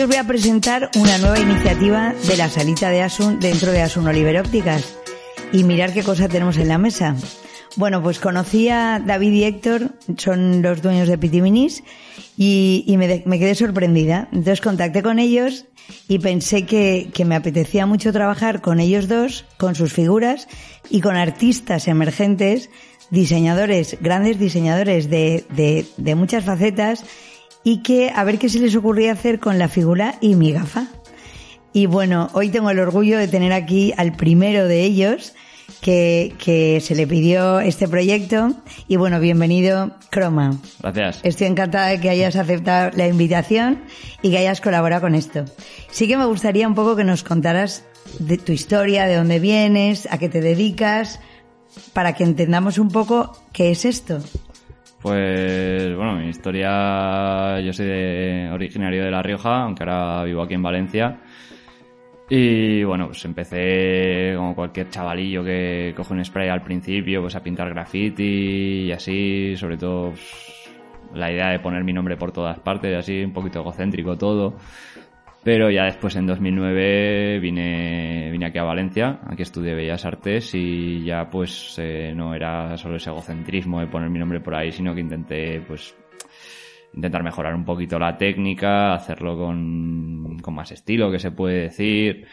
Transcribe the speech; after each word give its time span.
Hoy 0.00 0.04
os 0.04 0.08
voy 0.08 0.16
a 0.16 0.26
presentar 0.26 0.90
una 0.96 1.18
nueva 1.18 1.38
iniciativa 1.38 2.14
de 2.26 2.36
la 2.38 2.48
salita 2.48 2.88
de 2.88 3.02
Asun 3.02 3.38
dentro 3.38 3.70
de 3.70 3.82
Asun 3.82 4.08
Oliver 4.08 4.38
Ópticas. 4.38 4.96
Y 5.52 5.62
mirar 5.62 5.92
qué 5.92 6.02
cosa 6.02 6.26
tenemos 6.26 6.56
en 6.56 6.68
la 6.68 6.78
mesa. 6.78 7.16
Bueno, 7.76 8.02
pues 8.02 8.18
conocí 8.18 8.70
a 8.70 8.98
David 8.98 9.32
y 9.32 9.44
Héctor, 9.44 9.90
son 10.16 10.62
los 10.62 10.80
dueños 10.80 11.06
de 11.06 11.18
Pitiminis, 11.18 11.84
y, 12.38 12.82
y 12.86 12.96
me, 12.96 13.38
quedé 13.38 13.54
sorprendida. 13.54 14.28
Entonces 14.32 14.62
contacté 14.62 15.02
con 15.02 15.18
ellos 15.18 15.66
y 16.08 16.18
pensé 16.18 16.64
que, 16.64 17.10
que, 17.12 17.26
me 17.26 17.36
apetecía 17.36 17.84
mucho 17.84 18.10
trabajar 18.10 18.62
con 18.62 18.80
ellos 18.80 19.06
dos, 19.06 19.44
con 19.58 19.74
sus 19.74 19.92
figuras 19.92 20.48
y 20.88 21.02
con 21.02 21.16
artistas 21.16 21.88
emergentes, 21.88 22.70
diseñadores, 23.10 23.98
grandes 24.00 24.38
diseñadores 24.38 25.10
de, 25.10 25.44
de 25.98 26.14
muchas 26.14 26.44
facetas 26.44 27.04
y 27.64 27.82
que 27.82 28.10
a 28.14 28.24
ver 28.24 28.38
qué 28.38 28.48
se 28.48 28.58
les 28.58 28.74
ocurría 28.74 29.12
hacer 29.12 29.38
con 29.40 29.58
la 29.58 29.68
figura 29.68 30.16
y 30.20 30.34
mi 30.34 30.52
gafa. 30.52 30.86
Y 31.72 31.86
bueno, 31.86 32.28
hoy 32.32 32.48
tengo 32.48 32.70
el 32.70 32.80
orgullo 32.80 33.18
de 33.18 33.28
tener 33.28 33.52
aquí 33.52 33.92
al 33.96 34.12
primero 34.16 34.66
de 34.66 34.82
ellos, 34.82 35.34
que, 35.80 36.34
que, 36.38 36.80
se 36.80 36.94
le 36.94 37.06
pidió 37.06 37.60
este 37.60 37.86
proyecto. 37.86 38.54
Y 38.88 38.96
bueno, 38.96 39.20
bienvenido, 39.20 39.96
Croma. 40.10 40.58
Gracias. 40.82 41.20
Estoy 41.22 41.46
encantada 41.46 41.86
de 41.86 42.00
que 42.00 42.10
hayas 42.10 42.34
aceptado 42.34 42.90
la 42.96 43.06
invitación 43.06 43.82
y 44.20 44.30
que 44.30 44.38
hayas 44.38 44.60
colaborado 44.60 45.02
con 45.02 45.14
esto. 45.14 45.44
Sí 45.90 46.08
que 46.08 46.16
me 46.16 46.26
gustaría 46.26 46.66
un 46.66 46.74
poco 46.74 46.96
que 46.96 47.04
nos 47.04 47.22
contaras 47.22 47.84
de 48.18 48.36
tu 48.36 48.52
historia, 48.52 49.06
de 49.06 49.16
dónde 49.16 49.38
vienes, 49.38 50.08
a 50.10 50.18
qué 50.18 50.28
te 50.28 50.40
dedicas, 50.40 51.20
para 51.92 52.14
que 52.14 52.24
entendamos 52.24 52.78
un 52.78 52.88
poco 52.88 53.36
qué 53.52 53.70
es 53.70 53.84
esto. 53.84 54.20
Pues 55.02 55.96
bueno, 55.96 56.16
mi 56.16 56.28
historia, 56.28 57.58
yo 57.60 57.72
soy 57.72 57.86
de, 57.86 58.50
originario 58.52 59.02
de 59.02 59.10
La 59.10 59.22
Rioja, 59.22 59.62
aunque 59.62 59.82
ahora 59.82 60.24
vivo 60.24 60.42
aquí 60.42 60.54
en 60.54 60.62
Valencia. 60.62 61.20
Y 62.28 62.84
bueno, 62.84 63.06
pues 63.06 63.24
empecé 63.24 64.34
como 64.36 64.54
cualquier 64.54 64.90
chavalillo 64.90 65.42
que 65.42 65.94
coge 65.96 66.12
un 66.12 66.24
spray 66.24 66.48
al 66.50 66.62
principio, 66.62 67.22
pues 67.22 67.34
a 67.34 67.42
pintar 67.42 67.70
graffiti 67.70 68.84
y 68.86 68.92
así, 68.92 69.56
sobre 69.56 69.78
todo 69.78 70.10
pues, 70.10 70.70
la 71.14 71.32
idea 71.32 71.48
de 71.48 71.60
poner 71.60 71.82
mi 71.82 71.94
nombre 71.94 72.16
por 72.16 72.30
todas 72.30 72.58
partes, 72.60 72.96
así 72.96 73.24
un 73.24 73.32
poquito 73.32 73.60
egocéntrico 73.60 74.16
todo. 74.18 74.54
Pero 75.42 75.70
ya 75.70 75.84
después 75.84 76.14
en 76.16 76.26
2009 76.26 77.38
vine, 77.40 77.89
aquí 78.50 78.58
a 78.58 78.64
Valencia, 78.64 79.20
aquí 79.26 79.42
estudié 79.42 79.74
Bellas 79.74 80.04
Artes 80.04 80.54
y 80.54 81.02
ya 81.04 81.30
pues 81.30 81.76
eh, 81.78 82.12
no 82.14 82.34
era 82.34 82.76
solo 82.76 82.96
ese 82.96 83.10
egocentrismo 83.10 83.80
de 83.80 83.86
poner 83.86 84.10
mi 84.10 84.18
nombre 84.18 84.40
por 84.40 84.54
ahí, 84.54 84.70
sino 84.70 84.94
que 84.94 85.00
intenté 85.00 85.60
pues 85.62 85.96
intentar 86.92 87.22
mejorar 87.22 87.54
un 87.54 87.64
poquito 87.64 87.98
la 87.98 88.16
técnica, 88.16 88.92
hacerlo 88.92 89.36
con, 89.38 90.38
con 90.42 90.54
más 90.54 90.72
estilo, 90.72 91.10
que 91.10 91.18
se 91.18 91.30
puede 91.30 91.62
decir. 91.62 92.26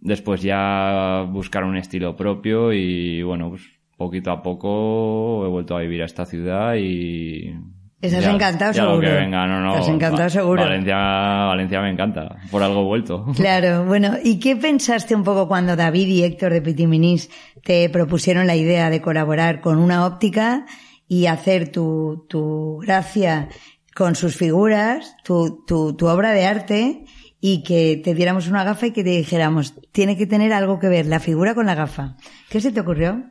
Después 0.00 0.42
ya 0.42 1.22
buscar 1.28 1.64
un 1.64 1.76
estilo 1.76 2.16
propio 2.16 2.72
y 2.72 3.22
bueno, 3.22 3.50
pues 3.50 3.62
poquito 3.96 4.30
a 4.30 4.42
poco 4.42 5.44
he 5.44 5.48
vuelto 5.48 5.76
a 5.76 5.80
vivir 5.80 6.02
a 6.02 6.06
esta 6.06 6.24
ciudad 6.24 6.74
y 6.76 7.54
Estás 8.02 8.24
encantado, 8.24 8.72
seguro. 8.72 8.96
Lo 8.96 9.00
que 9.00 9.12
venga, 9.12 9.46
no, 9.46 9.60
no. 9.60 9.74
Estás 9.74 9.88
encantado, 9.88 10.30
seguro. 10.30 10.62
Valencia, 10.62 10.96
Valencia 10.96 11.82
me 11.82 11.90
encanta. 11.90 12.36
Por 12.50 12.62
algo 12.62 12.84
vuelto. 12.84 13.26
Claro, 13.36 13.84
bueno. 13.84 14.16
¿Y 14.22 14.38
qué 14.38 14.56
pensaste 14.56 15.14
un 15.14 15.22
poco 15.22 15.48
cuando 15.48 15.76
David 15.76 16.08
y 16.08 16.24
Héctor 16.24 16.52
de 16.52 16.62
Pitiminis 16.62 17.30
te 17.62 17.90
propusieron 17.90 18.46
la 18.46 18.56
idea 18.56 18.88
de 18.88 19.02
colaborar 19.02 19.60
con 19.60 19.78
una 19.78 20.06
óptica 20.06 20.64
y 21.08 21.26
hacer 21.26 21.70
tu, 21.70 22.24
tu 22.28 22.78
gracia 22.78 23.48
con 23.94 24.14
sus 24.14 24.34
figuras, 24.36 25.16
tu, 25.24 25.64
tu, 25.66 25.94
tu 25.94 26.06
obra 26.06 26.30
de 26.30 26.46
arte 26.46 27.04
y 27.40 27.62
que 27.62 28.00
te 28.02 28.14
diéramos 28.14 28.48
una 28.48 28.64
gafa 28.64 28.86
y 28.86 28.90
que 28.92 29.02
te 29.04 29.10
dijéramos, 29.10 29.74
tiene 29.92 30.16
que 30.16 30.26
tener 30.26 30.52
algo 30.52 30.78
que 30.78 30.88
ver 30.88 31.06
la 31.06 31.20
figura 31.20 31.54
con 31.54 31.66
la 31.66 31.74
gafa. 31.74 32.16
¿Qué 32.48 32.60
se 32.60 32.70
te 32.70 32.80
ocurrió? 32.80 33.24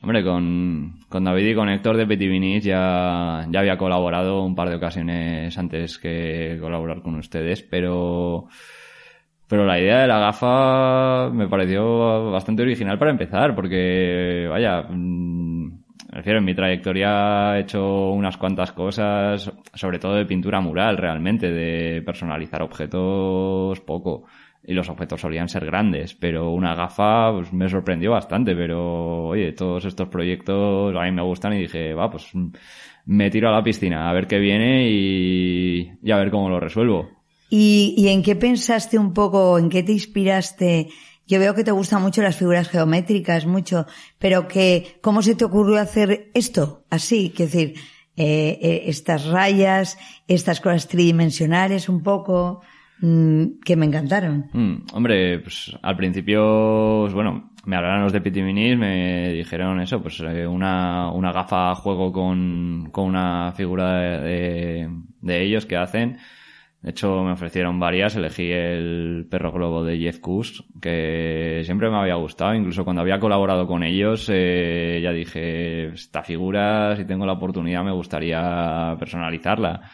Hombre, 0.00 0.22
con, 0.22 1.00
con 1.08 1.24
David 1.24 1.48
y 1.48 1.54
con 1.54 1.68
Héctor 1.68 1.96
de 1.96 2.06
Petivinis 2.06 2.62
ya, 2.62 3.46
ya 3.50 3.60
había 3.60 3.76
colaborado 3.76 4.44
un 4.44 4.54
par 4.54 4.68
de 4.68 4.76
ocasiones 4.76 5.58
antes 5.58 5.98
que 5.98 6.56
colaborar 6.60 7.02
con 7.02 7.16
ustedes, 7.16 7.62
pero, 7.62 8.46
pero 9.48 9.66
la 9.66 9.80
idea 9.80 10.02
de 10.02 10.06
la 10.06 10.20
gafa 10.20 11.30
me 11.30 11.48
pareció 11.48 12.30
bastante 12.30 12.62
original 12.62 12.96
para 12.96 13.10
empezar, 13.10 13.56
porque, 13.56 14.46
vaya, 14.48 14.86
me 16.18 16.22
refiero, 16.22 16.40
en 16.40 16.46
mi 16.46 16.54
trayectoria 16.54 17.56
he 17.56 17.60
hecho 17.60 18.10
unas 18.10 18.36
cuantas 18.36 18.72
cosas, 18.72 19.52
sobre 19.72 20.00
todo 20.00 20.16
de 20.16 20.26
pintura 20.26 20.60
mural 20.60 20.96
realmente, 20.96 21.48
de 21.48 22.02
personalizar 22.02 22.60
objetos 22.60 23.78
poco 23.82 24.24
y 24.64 24.74
los 24.74 24.88
objetos 24.88 25.20
solían 25.20 25.48
ser 25.48 25.64
grandes, 25.64 26.16
pero 26.16 26.50
una 26.50 26.74
gafa 26.74 27.30
pues, 27.32 27.52
me 27.52 27.68
sorprendió 27.68 28.10
bastante, 28.10 28.56
pero 28.56 29.28
oye, 29.28 29.52
todos 29.52 29.84
estos 29.84 30.08
proyectos 30.08 30.92
a 30.96 31.04
mí 31.04 31.12
me 31.12 31.22
gustan 31.22 31.52
y 31.52 31.60
dije, 31.60 31.94
va, 31.94 32.10
pues 32.10 32.32
me 33.06 33.30
tiro 33.30 33.50
a 33.50 33.52
la 33.52 33.62
piscina 33.62 34.10
a 34.10 34.12
ver 34.12 34.26
qué 34.26 34.40
viene 34.40 34.90
y, 34.90 35.92
y 36.02 36.10
a 36.10 36.16
ver 36.16 36.32
cómo 36.32 36.48
lo 36.50 36.58
resuelvo. 36.58 37.10
¿Y, 37.48 37.94
¿Y 37.96 38.08
en 38.08 38.24
qué 38.24 38.34
pensaste 38.34 38.98
un 38.98 39.14
poco, 39.14 39.56
en 39.56 39.68
qué 39.70 39.84
te 39.84 39.92
inspiraste? 39.92 40.88
Yo 41.28 41.38
veo 41.38 41.54
que 41.54 41.62
te 41.62 41.70
gustan 41.70 42.02
mucho 42.02 42.22
las 42.22 42.36
figuras 42.36 42.68
geométricas, 42.68 43.44
mucho, 43.44 43.86
pero 44.18 44.48
que, 44.48 44.98
¿cómo 45.02 45.20
se 45.22 45.34
te 45.34 45.44
ocurrió 45.44 45.78
hacer 45.78 46.30
esto? 46.34 46.84
Así, 46.88 47.28
que 47.28 47.44
decir, 47.44 47.74
eh, 48.16 48.58
eh, 48.62 48.82
estas 48.86 49.26
rayas, 49.26 49.98
estas 50.26 50.60
cosas 50.60 50.88
tridimensionales 50.88 51.88
un 51.88 52.02
poco 52.02 52.62
que 53.00 53.76
me 53.76 53.86
encantaron. 53.86 54.46
Mm, 54.52 54.86
hombre, 54.92 55.38
pues 55.38 55.70
al 55.82 55.96
principio, 55.96 57.02
pues, 57.02 57.14
bueno, 57.14 57.52
me 57.64 57.76
hablaron 57.76 58.02
los 58.02 58.12
de 58.12 58.20
Pitiminis, 58.20 58.76
me 58.76 59.32
dijeron 59.34 59.80
eso, 59.80 60.02
pues 60.02 60.18
eh, 60.20 60.46
una, 60.46 61.12
una 61.12 61.30
gafa 61.30 61.74
juego 61.74 62.10
con, 62.10 62.88
con 62.90 63.04
una 63.04 63.52
figura 63.52 64.20
de, 64.22 64.90
de, 65.20 65.42
ellos 65.42 65.66
que 65.66 65.76
hacen. 65.76 66.18
De 66.80 66.90
hecho, 66.90 67.24
me 67.24 67.32
ofrecieron 67.32 67.80
varias, 67.80 68.14
elegí 68.14 68.52
el 68.52 69.26
perro 69.28 69.50
globo 69.50 69.82
de 69.82 69.98
Jeff 69.98 70.20
Kuss, 70.20 70.64
que 70.80 71.62
siempre 71.64 71.90
me 71.90 71.96
había 71.96 72.14
gustado, 72.14 72.54
incluso 72.54 72.84
cuando 72.84 73.02
había 73.02 73.18
colaborado 73.18 73.66
con 73.66 73.82
ellos, 73.82 74.30
eh, 74.32 75.00
ya 75.02 75.10
dije, 75.10 75.88
esta 75.88 76.22
figura, 76.22 76.94
si 76.94 77.04
tengo 77.04 77.26
la 77.26 77.32
oportunidad, 77.32 77.82
me 77.82 77.90
gustaría 77.92 78.94
personalizarla. 78.96 79.90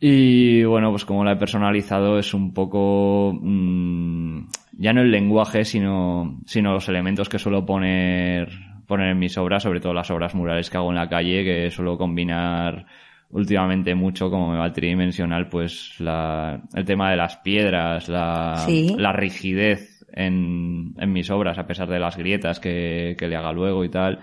Y 0.00 0.64
bueno, 0.64 0.90
pues 0.90 1.04
como 1.04 1.24
la 1.24 1.32
he 1.32 1.36
personalizado 1.36 2.18
es 2.18 2.32
un 2.32 2.54
poco 2.54 3.38
mmm, 3.40 4.46
ya 4.78 4.92
no 4.92 5.02
el 5.02 5.10
lenguaje, 5.10 5.64
sino, 5.64 6.40
sino 6.46 6.72
los 6.72 6.88
elementos 6.88 7.28
que 7.28 7.38
suelo 7.38 7.66
poner, 7.66 8.48
poner 8.86 9.10
en 9.10 9.18
mis 9.18 9.36
obras, 9.38 9.62
sobre 9.62 9.80
todo 9.80 9.94
las 9.94 10.10
obras 10.10 10.34
murales 10.34 10.70
que 10.70 10.76
hago 10.76 10.90
en 10.90 10.96
la 10.96 11.08
calle, 11.08 11.44
que 11.44 11.70
suelo 11.70 11.98
combinar 11.98 12.86
últimamente 13.30 13.94
mucho, 13.94 14.30
como 14.30 14.50
me 14.52 14.58
va 14.58 14.72
tridimensional, 14.72 15.48
pues 15.48 15.94
la, 15.98 16.62
el 16.74 16.84
tema 16.84 17.10
de 17.10 17.16
las 17.16 17.36
piedras, 17.38 18.08
la, 18.08 18.62
Sí. 18.66 18.94
la 18.96 19.12
rigidez 19.12 20.04
en, 20.12 20.94
en 20.98 21.12
mis 21.12 21.30
obras, 21.30 21.58
a 21.58 21.66
pesar 21.66 21.88
de 21.88 21.98
las 21.98 22.16
grietas 22.16 22.60
que, 22.60 23.16
que 23.18 23.28
le 23.28 23.36
haga 23.36 23.52
luego 23.52 23.84
y 23.84 23.88
tal 23.88 24.20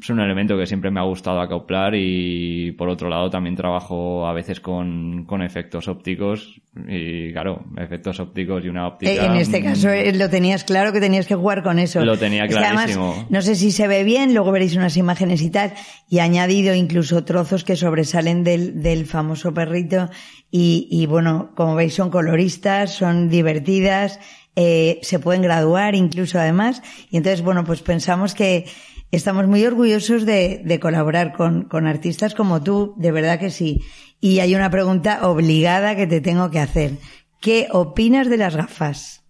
es 0.00 0.10
un 0.10 0.20
elemento 0.20 0.58
que 0.58 0.66
siempre 0.66 0.90
me 0.90 1.00
ha 1.00 1.04
gustado 1.04 1.40
acoplar 1.40 1.94
y 1.94 2.72
por 2.72 2.88
otro 2.88 3.08
lado 3.08 3.30
también 3.30 3.54
trabajo 3.54 4.26
a 4.26 4.32
veces 4.32 4.60
con, 4.60 5.24
con 5.24 5.40
efectos 5.42 5.88
ópticos 5.88 6.60
y 6.88 7.32
claro, 7.32 7.64
efectos 7.78 8.18
ópticos 8.18 8.64
y 8.64 8.68
una 8.68 8.88
óptica. 8.88 9.12
Eh, 9.12 9.24
En 9.24 9.36
este 9.36 9.62
caso 9.62 9.90
eh, 9.90 10.12
lo 10.12 10.28
tenías 10.28 10.64
claro 10.64 10.92
que 10.92 11.00
tenías 11.00 11.26
que 11.26 11.36
jugar 11.36 11.62
con 11.62 11.78
eso. 11.78 12.04
Lo 12.04 12.18
tenía 12.18 12.42
además, 12.44 12.72
clarísimo. 12.72 13.26
no 13.30 13.40
sé 13.42 13.54
si 13.54 13.70
se 13.70 13.86
ve 13.86 14.02
bien, 14.02 14.34
luego 14.34 14.50
veréis 14.50 14.74
unas 14.76 14.96
imágenes 14.96 15.40
y 15.42 15.50
tal, 15.50 15.72
y 16.08 16.18
he 16.18 16.20
añadido 16.20 16.74
incluso 16.74 17.24
trozos 17.24 17.62
que 17.64 17.76
sobresalen 17.76 18.42
del, 18.42 18.82
del 18.82 19.06
famoso 19.06 19.54
perrito 19.54 20.10
y, 20.50 20.88
y 20.90 21.06
bueno, 21.06 21.52
como 21.54 21.76
veis 21.76 21.94
son 21.94 22.10
coloristas, 22.10 22.92
son 22.92 23.28
divertidas, 23.28 24.18
eh, 24.56 24.98
se 25.02 25.18
pueden 25.18 25.42
graduar 25.42 25.94
incluso 25.94 26.38
además, 26.38 26.82
y 27.10 27.16
entonces 27.16 27.42
bueno, 27.42 27.64
pues 27.64 27.82
pensamos 27.82 28.34
que 28.34 28.66
estamos 29.14 29.46
muy 29.46 29.64
orgullosos 29.64 30.26
de, 30.26 30.60
de 30.64 30.80
colaborar 30.80 31.32
con, 31.32 31.64
con 31.64 31.86
artistas 31.86 32.34
como 32.34 32.62
tú, 32.62 32.94
de 32.96 33.12
verdad 33.12 33.38
que 33.38 33.50
sí. 33.50 33.80
Y 34.20 34.40
hay 34.40 34.54
una 34.54 34.70
pregunta 34.70 35.28
obligada 35.28 35.96
que 35.96 36.06
te 36.06 36.20
tengo 36.20 36.50
que 36.50 36.58
hacer. 36.58 36.92
¿Qué 37.40 37.66
opinas 37.70 38.28
de 38.30 38.38
las 38.38 38.56
gafas? 38.56 39.20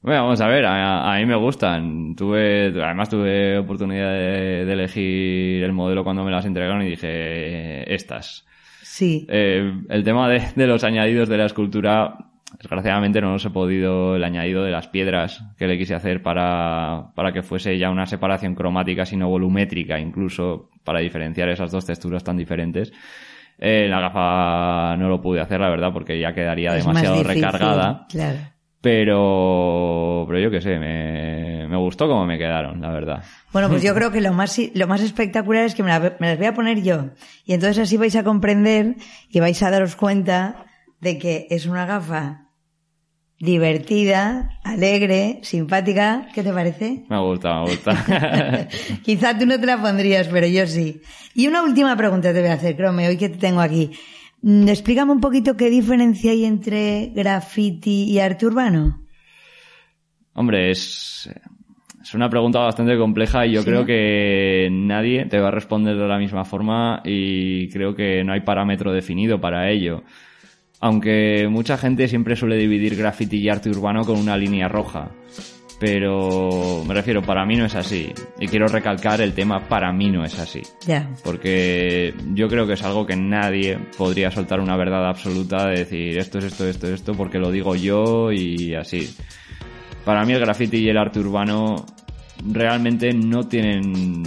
Bueno, 0.00 0.24
vamos 0.24 0.40
a 0.40 0.48
ver, 0.48 0.64
a, 0.64 1.14
a 1.14 1.18
mí 1.18 1.26
me 1.26 1.36
gustan. 1.36 2.14
Tuve, 2.16 2.68
además 2.68 3.08
tuve 3.08 3.58
oportunidad 3.58 4.12
de, 4.12 4.64
de 4.64 4.72
elegir 4.72 5.62
el 5.62 5.72
modelo 5.72 6.02
cuando 6.02 6.24
me 6.24 6.30
las 6.30 6.44
entregaron 6.44 6.82
y 6.82 6.90
dije, 6.90 7.08
eh, 7.08 7.84
estas. 7.86 8.44
Sí. 8.82 9.26
Eh, 9.28 9.72
el 9.88 10.04
tema 10.04 10.28
de, 10.28 10.42
de 10.56 10.66
los 10.66 10.82
añadidos 10.84 11.28
de 11.28 11.38
la 11.38 11.46
escultura, 11.46 12.16
desgraciadamente 12.58 13.20
no 13.20 13.32
los 13.32 13.44
he 13.44 13.50
podido, 13.50 14.16
el 14.16 14.24
añadido 14.24 14.64
de 14.64 14.70
las 14.70 14.88
piedras 14.88 15.44
que 15.58 15.66
le 15.66 15.78
quise 15.78 15.94
hacer 15.94 16.22
para, 16.22 17.12
para 17.14 17.32
que 17.32 17.42
fuese 17.42 17.78
ya 17.78 17.90
una 17.90 18.06
separación 18.06 18.54
cromática, 18.54 19.04
sino 19.04 19.28
volumétrica, 19.28 19.98
incluso 19.98 20.70
para 20.84 21.00
diferenciar 21.00 21.48
esas 21.48 21.70
dos 21.70 21.86
texturas 21.86 22.24
tan 22.24 22.36
diferentes. 22.36 22.92
Eh, 23.58 23.86
la 23.88 24.00
gafa 24.00 24.96
no 24.96 25.08
lo 25.08 25.20
pude 25.20 25.40
hacer, 25.40 25.60
la 25.60 25.70
verdad, 25.70 25.92
porque 25.92 26.18
ya 26.18 26.32
quedaría 26.32 26.72
demasiado 26.72 27.22
recargada. 27.22 28.06
Claro. 28.08 28.38
Pero, 28.80 30.24
pero 30.26 30.40
yo 30.40 30.50
qué 30.50 30.60
sé, 30.60 30.76
me, 30.80 31.68
me 31.68 31.76
gustó 31.76 32.08
cómo 32.08 32.26
me 32.26 32.36
quedaron, 32.36 32.80
la 32.80 32.90
verdad. 32.90 33.22
Bueno, 33.52 33.68
pues 33.68 33.82
yo 33.84 33.94
creo 33.94 34.10
que 34.10 34.20
lo 34.20 34.32
más, 34.32 34.60
lo 34.74 34.88
más 34.88 35.00
espectacular 35.02 35.64
es 35.64 35.76
que 35.76 35.84
me, 35.84 35.96
me 36.18 36.28
las 36.28 36.38
voy 36.38 36.46
a 36.46 36.54
poner 36.54 36.82
yo. 36.82 37.10
Y 37.44 37.52
entonces 37.54 37.78
así 37.78 37.96
vais 37.96 38.16
a 38.16 38.24
comprender 38.24 38.96
y 39.30 39.38
vais 39.38 39.62
a 39.62 39.70
daros 39.70 39.94
cuenta 39.94 40.66
de 41.02 41.18
que 41.18 41.48
es 41.50 41.66
una 41.66 41.84
gafa 41.84 42.46
divertida, 43.40 44.60
alegre, 44.62 45.40
simpática. 45.42 46.28
¿Qué 46.32 46.44
te 46.44 46.52
parece? 46.52 47.04
Me 47.08 47.18
gusta, 47.18 47.60
me 47.60 47.70
gusta. 47.70 48.68
Quizá 49.02 49.36
tú 49.36 49.44
no 49.44 49.58
te 49.58 49.66
la 49.66 49.82
pondrías, 49.82 50.28
pero 50.28 50.46
yo 50.46 50.64
sí. 50.68 51.02
Y 51.34 51.48
una 51.48 51.64
última 51.64 51.96
pregunta 51.96 52.32
te 52.32 52.40
voy 52.40 52.50
a 52.50 52.54
hacer, 52.54 52.76
Crome, 52.76 53.08
hoy 53.08 53.16
que 53.16 53.28
te 53.28 53.38
tengo 53.38 53.60
aquí. 53.60 53.90
Mm, 54.42 54.68
explícame 54.68 55.10
un 55.10 55.20
poquito 55.20 55.56
qué 55.56 55.70
diferencia 55.70 56.30
hay 56.30 56.44
entre 56.44 57.10
graffiti 57.12 58.04
y 58.04 58.20
arte 58.20 58.46
urbano. 58.46 59.02
Hombre, 60.34 60.70
es, 60.70 61.28
es 62.00 62.14
una 62.14 62.30
pregunta 62.30 62.60
bastante 62.60 62.96
compleja 62.96 63.44
y 63.44 63.54
yo 63.54 63.64
creo 63.64 63.84
que 63.84 64.68
nadie 64.70 65.26
te 65.26 65.40
va 65.40 65.48
a 65.48 65.50
responder 65.50 65.96
de 65.96 66.06
la 66.06 66.16
misma 66.16 66.44
forma 66.44 67.02
y 67.04 67.68
creo 67.70 67.92
que 67.96 68.22
no 68.22 68.32
hay 68.32 68.42
parámetro 68.42 68.92
definido 68.92 69.40
para 69.40 69.68
ello 69.68 70.04
aunque 70.82 71.46
mucha 71.48 71.78
gente 71.78 72.08
siempre 72.08 72.34
suele 72.34 72.56
dividir 72.56 72.96
graffiti 72.96 73.38
y 73.38 73.48
arte 73.48 73.70
urbano 73.70 74.04
con 74.04 74.18
una 74.18 74.36
línea 74.36 74.66
roja. 74.66 75.12
Pero 75.78 76.82
me 76.84 76.92
refiero, 76.92 77.22
para 77.22 77.46
mí 77.46 77.56
no 77.56 77.64
es 77.66 77.76
así. 77.76 78.12
Y 78.40 78.48
quiero 78.48 78.66
recalcar 78.66 79.20
el 79.20 79.32
tema, 79.32 79.68
para 79.68 79.92
mí 79.92 80.10
no 80.10 80.24
es 80.24 80.38
así. 80.40 80.60
Ya. 80.84 81.08
Porque 81.22 82.12
yo 82.34 82.48
creo 82.48 82.66
que 82.66 82.72
es 82.72 82.82
algo 82.82 83.06
que 83.06 83.14
nadie 83.14 83.78
podría 83.96 84.32
soltar 84.32 84.58
una 84.58 84.76
verdad 84.76 85.08
absoluta 85.08 85.68
de 85.68 85.78
decir 85.78 86.18
esto 86.18 86.38
es 86.38 86.46
esto, 86.46 86.66
esto, 86.66 86.92
esto, 86.92 87.12
porque 87.14 87.38
lo 87.38 87.52
digo 87.52 87.76
yo 87.76 88.32
y 88.32 88.74
así. 88.74 89.08
Para 90.04 90.24
mí 90.24 90.32
el 90.32 90.40
graffiti 90.40 90.78
y 90.78 90.88
el 90.88 90.98
arte 90.98 91.20
urbano 91.20 91.86
realmente 92.44 93.12
no 93.12 93.46
tienen 93.46 94.24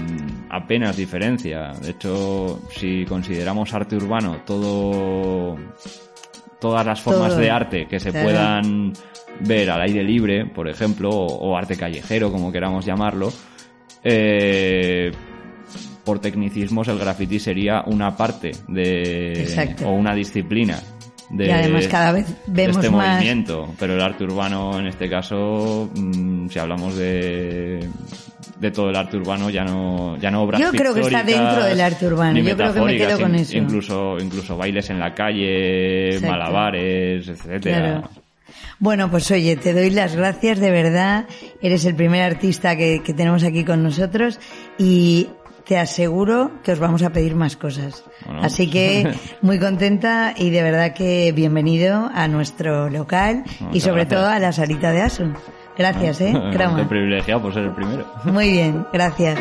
apenas 0.50 0.96
diferencia. 0.96 1.74
De 1.82 1.92
hecho, 1.92 2.62
si 2.74 3.04
consideramos 3.04 3.74
arte 3.74 3.98
urbano 3.98 4.42
todo 4.46 5.58
todas 6.60 6.86
las 6.86 7.02
formas 7.02 7.36
de 7.38 7.52
arte 7.52 7.88
que 7.88 8.00
se 8.00 8.12
puedan 8.12 8.94
ver 9.42 9.70
al 9.70 9.82
aire 9.82 10.04
libre, 10.04 10.46
por 10.46 10.68
ejemplo, 10.68 11.10
o, 11.10 11.58
arte 11.58 11.76
callejero, 11.76 12.32
como 12.32 12.52
queramos 12.52 12.86
llamarlo, 12.86 13.32
eh, 14.04 15.12
por 16.04 16.20
tecnicismos 16.20 16.88
el 16.88 17.00
graffiti 17.00 17.40
sería 17.40 17.84
una 17.88 18.16
parte 18.16 18.52
de 18.68 19.74
o 19.84 19.92
una 19.92 20.14
disciplina 20.14 20.80
de, 21.30 21.48
y 21.48 21.52
además 21.52 21.88
cada 21.88 22.12
vez 22.12 22.28
vemos 22.48 22.78
este 22.78 22.90
más... 22.90 23.16
movimiento. 23.16 23.74
Pero 23.80 23.96
el 23.96 24.02
arte 24.02 24.24
urbano 24.24 24.80
en 24.80 24.88
este 24.88 25.10
caso 25.10 25.90
mm, 25.96 26.48
si 26.50 26.60
hablamos 26.60 26.96
de 26.96 27.90
de 28.66 28.72
todo 28.72 28.90
el 28.90 28.96
arte 28.96 29.18
urbano, 29.18 29.50
ya 29.50 29.64
no, 29.64 30.18
ya 30.18 30.32
no 30.32 30.44
obras 30.44 30.62
Yo 30.62 30.72
creo 30.72 30.94
que 30.94 31.02
está 31.02 31.24
dentro 31.24 31.64
del 31.64 31.80
arte 31.82 32.08
urbano, 32.08 32.40
yo 32.40 32.56
creo 32.56 32.74
que 32.74 32.82
me 32.82 32.98
quedo 32.98 33.20
con 33.20 33.36
eso. 33.36 33.58
Incluso, 33.58 34.18
incluso 34.20 34.58
bailes 34.58 34.90
en 34.90 35.00
la 35.00 35.14
calle, 35.14 36.20
malabares, 36.22 37.28
etcétera. 37.28 38.04
Bueno, 38.78 39.10
pues 39.10 39.32
oye, 39.32 39.56
te 39.56 39.74
doy 39.74 39.90
las 39.90 40.16
gracias 40.16 40.60
de 40.60 40.70
verdad. 40.70 41.26
Eres 41.62 41.86
el 41.86 41.96
primer 41.96 42.22
artista 42.22 42.76
que, 42.76 43.02
que 43.04 43.14
tenemos 43.14 43.44
aquí 43.44 43.64
con 43.64 43.84
nosotros 43.84 44.40
y 44.78 45.30
te 45.66 45.78
aseguro 45.78 46.52
que 46.64 46.72
os 46.72 46.80
vamos 46.80 47.02
a 47.04 47.12
pedir 47.12 47.36
más 47.36 47.58
cosas. 47.58 48.04
Así 48.42 48.70
que 48.70 49.14
muy 49.42 49.60
contenta 49.60 50.34
y 50.38 50.50
de 50.50 50.64
verdad 50.64 50.94
que 50.94 51.32
bienvenido 51.32 52.10
a 52.14 52.28
nuestro 52.28 52.90
local 52.90 53.44
y 53.74 53.80
sobre 53.80 54.06
todo 54.06 54.28
a 54.28 54.40
la 54.40 54.52
salita 54.52 54.92
de 54.92 55.02
Asun. 55.02 55.36
Gracias, 55.78 56.22
¿eh? 56.22 56.34
Crama. 56.54 56.88
privilegiado 56.88 57.42
por 57.42 57.54
ser 57.54 57.64
el 57.64 57.72
primero. 57.72 58.06
Muy 58.24 58.52
bien, 58.52 58.86
gracias. 58.92 59.40